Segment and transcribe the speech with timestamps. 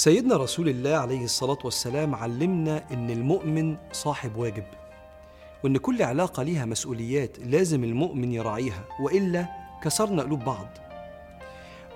[0.00, 4.64] سيدنا رسول الله عليه الصلاة والسلام علمنا إن المؤمن صاحب واجب
[5.64, 9.46] وإن كل علاقة ليها مسؤوليات لازم المؤمن يراعيها وإلا
[9.82, 10.66] كسرنا قلوب بعض.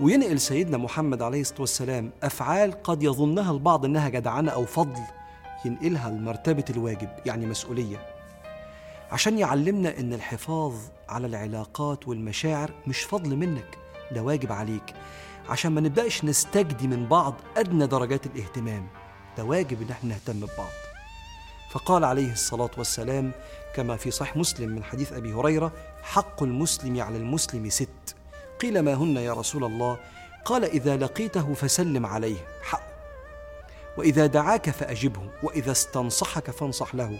[0.01, 5.03] وينقل سيدنا محمد عليه الصلاة والسلام أفعال قد يظنها البعض إنها جدعنة أو فضل
[5.65, 8.07] ينقلها لمرتبة الواجب يعني مسؤولية.
[9.13, 10.75] عشان يعلمنا إن الحفاظ
[11.09, 13.79] على العلاقات والمشاعر مش فضل منك
[14.13, 14.95] ده واجب عليك.
[15.49, 18.87] عشان ما نبدأش نستجدي من بعض أدنى درجات الاهتمام
[19.37, 20.71] ده واجب إن إحنا نهتم ببعض.
[21.71, 23.33] فقال عليه الصلاة والسلام
[23.75, 28.17] كما في صحيح مسلم من حديث أبي هريرة حق المسلم على المسلم ست.
[28.61, 29.99] قيل ما هن يا رسول الله؟
[30.45, 32.83] قال إذا لقيته فسلم عليه حق.
[33.99, 37.19] وإذا دعاك فأجبه وإذا استنصحك فانصح له.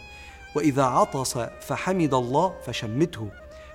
[0.57, 3.29] وإذا عطس فحمد الله فشمته.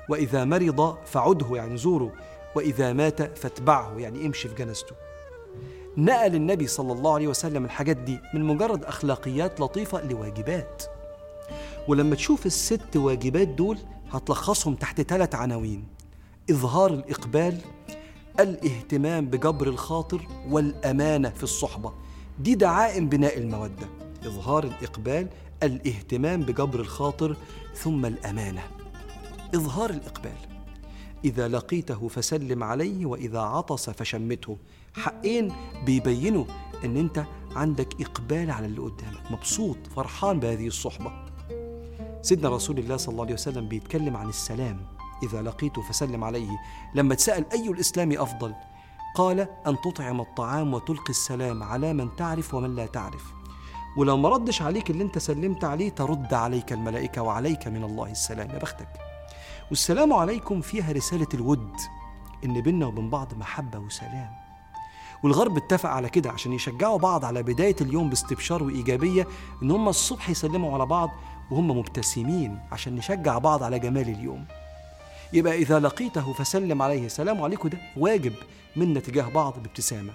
[0.10, 2.14] وإذا مرض فعده يعني زوره
[2.56, 4.96] وإذا مات فاتبعه يعني امشي في جنازته.
[5.98, 10.84] نقل النبي صلى الله عليه وسلم الحاجات دي من مجرد أخلاقيات لطيفة لواجبات.
[11.88, 13.78] ولما تشوف الست واجبات دول
[14.12, 15.88] هتلخصهم تحت ثلاث عناوين
[16.50, 17.58] إظهار الإقبال
[18.40, 21.94] الإهتمام بجبر الخاطر والأمانة في الصحبة.
[22.40, 23.88] دي دعائم بناء المودة.
[24.26, 25.28] إظهار الإقبال
[25.64, 27.36] الإهتمام بجبر الخاطر
[27.76, 28.62] ثم الأمانة.
[29.56, 30.59] إظهار الإقبال.
[31.26, 34.58] إذا لقيته فسلم عليه وإذا عطس فشمته.
[34.94, 35.54] حقين
[35.86, 36.46] بيبينوا
[36.86, 41.12] إن أنت عندك إقبال على اللي قدامك مبسوط فرحان بهذه الصحبة.
[42.22, 44.86] سيدنا رسول الله صلى الله عليه وسلم بيتكلم عن السلام
[45.24, 46.50] إذا لقيته فسلم عليه.
[46.96, 48.54] لما تسأل أي الإسلام أفضل؟
[49.16, 53.34] قال أن تطعم الطعام وتلقي السلام على من تعرف ومن لا تعرف.
[53.98, 58.50] ولو ما ردش عليك اللي أنت سلمت عليه ترد عليك الملائكة وعليك من الله السلام
[58.50, 59.09] يا بختك.
[59.70, 61.76] والسلام عليكم فيها رسالة الود
[62.46, 64.30] إن بيننا وبين بعض محبة وسلام.
[65.24, 69.28] والغرب اتفق على كده عشان يشجعوا بعض على بداية اليوم باستبشار وإيجابية
[69.64, 71.10] إن هم الصبح يسلموا على بعض
[71.52, 74.46] وهم مبتسمين عشان نشجع بعض على جمال اليوم.
[75.34, 78.34] يبقى إذا لقيته فسلم عليه السلام عليكم ده واجب
[78.76, 80.14] منا تجاه بعض بابتسامة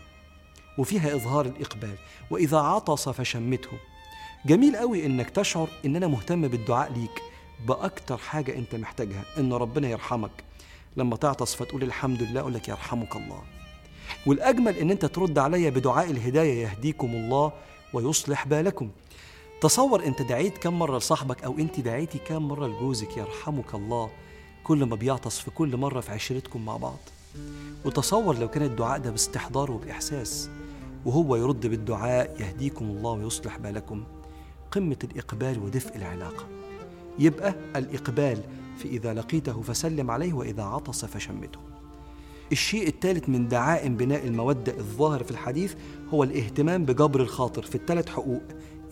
[0.79, 1.95] وفيها إظهار الإقبال.
[2.31, 3.79] وإذا عطس فشمته.
[4.47, 7.23] جميل قوي إنك تشعر إن أنا مهتم بالدعاء ليك
[7.67, 10.45] بأكتر حاجة أنت محتاجها إن ربنا يرحمك.
[10.97, 13.43] لما تعطس فتقول الحمد لله أقول لك يرحمك الله.
[14.27, 17.53] والأجمل إن أنت ترد عليا بدعاء الهداية يهديكم الله
[17.93, 18.91] ويصلح بالكم.
[19.61, 24.11] تصور أنت دعيت كم مرة لصاحبك أو أنت دعيتي كم مرة لجوزك يرحمك الله
[24.65, 26.99] كل ما بيعطس في كل مرة في عشرتكم مع بعض.
[27.85, 30.51] وتصور لو كان الدعاء ده باستحضار وبإحساس
[31.05, 34.05] وهو يرد بالدعاء يهديكم الله ويصلح بالكم.
[34.71, 36.47] قمة الإقبال ودفء العلاقة.
[37.19, 38.43] يبقى الإقبال
[38.77, 41.59] في إذا لقيته فسلم عليه وإذا عطس فشمته.
[42.53, 45.75] الشيء الثالث من دعائم بناء المودة الظاهر في الحديث
[46.15, 48.43] هو الاهتمام بجبر الخاطر في الثلاث حقوق.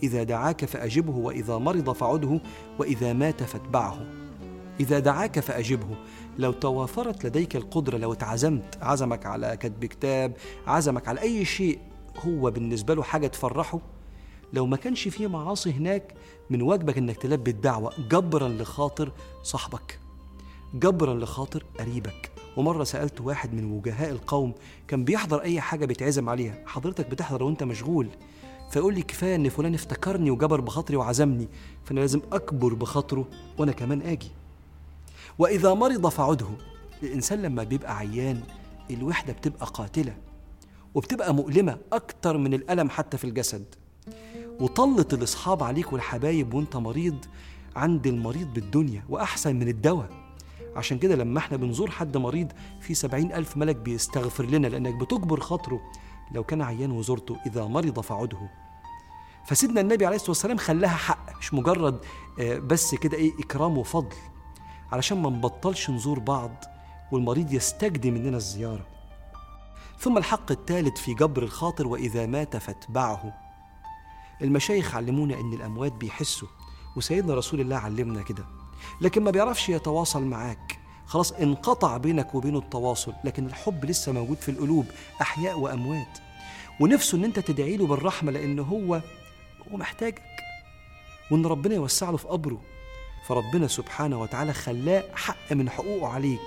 [0.03, 2.39] إذا دعاك فأجبه وإذا مرض فعده
[2.79, 4.05] وإذا مات فاتبعه.
[4.79, 5.95] إذا دعاك فأجبه
[6.37, 10.33] لو توافرت لديك القدرة لو اتعزمت عزمك على كتب كتاب
[10.67, 11.79] عزمك على أي شيء
[12.25, 13.79] هو بالنسبة له حاجة تفرحه
[14.53, 16.13] لو ما كانش فيه معاصي هناك
[16.49, 19.11] من واجبك إنك تلبي الدعوة جبرا لخاطر
[19.43, 19.99] صاحبك
[20.73, 22.31] جبرا لخاطر قريبك.
[22.57, 24.53] ومرة سألت واحد من وجهاء القوم
[24.87, 26.63] كان بيحضر أي حاجة بيتعزم عليها.
[26.65, 28.09] حضرتك بتحضر وأنت مشغول.
[28.71, 31.47] فيقول لي كفاية إن فلان افتكرني وجبر بخاطري وعزمني
[31.85, 33.25] فأنا لازم أكبر بخاطره
[33.57, 34.31] وأنا كمان آجي.
[35.39, 36.47] وإذا مرض فعده.
[37.03, 38.41] الإنسان لما بيبقى عيان
[38.91, 40.17] الوحدة بتبقى قاتلة
[40.95, 43.65] وبتبقى مؤلمة أكتر من الألم حتى في الجسد.
[44.59, 47.25] وطلت الأصحاب عليك والحبايب وأنت مريض
[47.75, 50.09] عند المريض بالدنيا وأحسن من الدواء.
[50.75, 55.39] عشان كده لما إحنا بنزور حد مريض في سبعين ألف ملك بيستغفر لنا لأنك بتجبر
[55.39, 55.81] خاطره
[56.31, 58.49] لو كان عيان وزرته إذا مرض فعده.
[59.45, 61.99] فسيدنا النبي عليه الصلاة والسلام خلاها حق مش مجرد
[62.39, 64.15] بس كده إيه إكرام وفضل.
[64.91, 66.63] علشان ما نبطلش نزور بعض
[67.11, 68.85] والمريض يستجدي مننا الزيارة.
[69.99, 73.42] ثم الحق الثالث في جبر الخاطر وإذا مات فاتبعه.
[74.41, 76.47] المشايخ علمونا إن الأموات بيحسوا
[76.95, 78.45] وسيدنا رسول الله علمنا كده.
[79.01, 80.79] لكن ما بيعرفش يتواصل معاك.
[81.05, 84.85] خلاص انقطع بينك وبينه التواصل لكن الحب لسه موجود في القلوب
[85.21, 86.17] أحياء وأموات.
[86.79, 88.95] ونفسه إن أنت تدعي له بالرحمة لأن هو
[89.71, 90.21] هو محتاجك.
[91.31, 92.61] وإن ربنا يوسع له في قبره
[93.27, 96.41] فربنا سبحانه وتعالى خلاه حق من حقوقه عليك.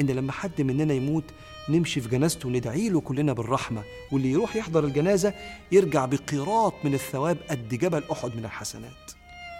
[0.00, 1.24] إن لما حد مننا يموت
[1.68, 3.82] نمشي في جنازته وندعي له كلنا بالرحمة.
[4.12, 5.34] واللي يروح يحضر الجنازة
[5.72, 9.12] يرجع بقيراط من الثواب قد جبل أحد من الحسنات.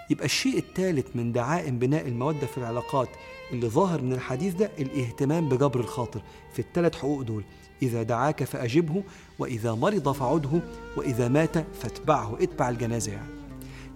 [0.09, 3.09] يبقى الشيء الثالث من دعائم بناء المودة في العلاقات
[3.51, 6.21] اللي ظاهر من الحديث ده الاهتمام بجبر الخاطر
[6.53, 7.43] في الثلاث حقوق دول.
[7.81, 9.03] إذا دعاك فأجبه
[9.39, 10.61] وإذا مرض فعده
[10.97, 12.37] وإذا مات فاتبعه.
[12.41, 13.37] اتبع الجنازة يعني.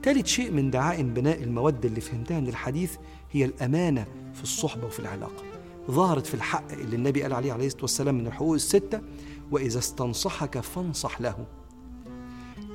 [0.03, 2.95] ثالث شيء من دعائم بناء المودة اللي فهمتها من الحديث
[3.31, 5.50] هي الأمانة في الصحبة وفي العلاقة.
[5.91, 9.01] ظهرت في الحق اللي النبي قال عليه عليه الصلاة والسلام من الحقوق الستة
[9.51, 11.45] وإذا استنصحك فانصح له.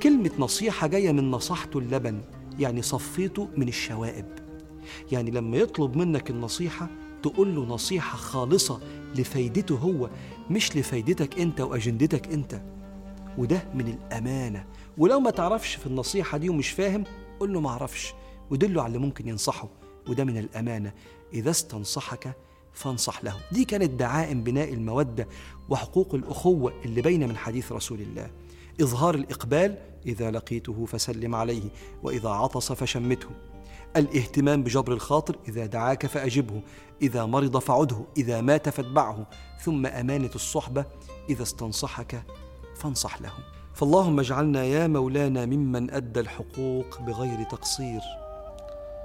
[0.03, 2.21] كلمة نصيحة جاية من نصحته اللبن
[2.59, 4.25] يعني صفيته من الشوائب.
[5.11, 6.89] يعني لما يطلب منك النصيحة
[7.23, 8.79] تقول له نصيحة خالصة
[9.15, 10.09] لفايدته هو
[10.49, 12.61] مش لفايدتك أنت وأجندتك أنت.
[13.37, 14.65] وده من الأمانة.
[14.97, 17.03] ولو ما تعرفش في النصيحة دي ومش فاهم
[17.39, 18.13] قول له ما أعرفش.
[18.49, 19.69] ودله على اللي ممكن ينصحه.
[20.09, 20.93] وده من الأمانة.
[21.33, 22.35] إذا استنصحك
[22.77, 25.27] فانصح له دي كانت دعائم بناء المودة
[25.69, 28.31] وحقوق الأخوة اللي بين من حديث رسول الله.
[28.81, 31.69] إظهار الإقبال إذا لقيته فسلم عليه
[32.03, 33.29] وإذا عطس فشمته.
[33.95, 36.61] الاهتمام بجبر الخاطر إذا دعاك فأجبه
[37.01, 39.27] إذا مرض فعده إذا مات فاتبعه.
[39.63, 40.85] ثم أمانة الصحبة
[41.29, 42.23] إذا استنصحك
[42.75, 43.33] فانصح له
[43.73, 48.26] فاللهم اجعلنا يا مولانا ممن أدى الحقوق بغير تقصير.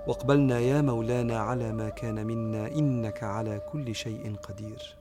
[0.06, 4.96] واقبلنا يا مولانا على ما كان منا إنك على كل شيء قدير.